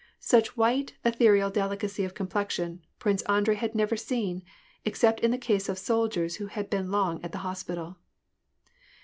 Such 0.19 0.57
white 0.57 0.93
and 1.03 1.13
ethereal 1.13 1.51
delicacy 1.51 2.03
of 2.05 2.15
complexion, 2.15 2.81
Prince 2.97 3.21
Andrei 3.29 3.53
had 3.53 3.75
never 3.75 3.95
seen, 3.95 4.41
except 4.83 5.19
in 5.19 5.29
the 5.29 5.37
case 5.37 5.69
of 5.69 5.77
soldiers 5.77 6.37
who 6.37 6.47
had 6.47 6.71
been 6.71 6.89
long 6.89 7.23
at 7.23 7.33
the 7.33 7.37
hospital. 7.45 7.97